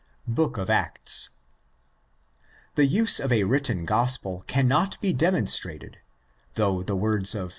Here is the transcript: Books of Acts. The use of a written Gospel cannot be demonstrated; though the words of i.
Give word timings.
Books 0.27 0.57
of 0.59 0.67
Acts. 0.71 1.29
The 2.73 2.87
use 2.87 3.19
of 3.19 3.31
a 3.31 3.43
written 3.43 3.85
Gospel 3.85 4.43
cannot 4.47 4.99
be 4.99 5.13
demonstrated; 5.13 5.99
though 6.55 6.81
the 6.81 6.95
words 6.95 7.35
of 7.35 7.49
i. 7.49 7.49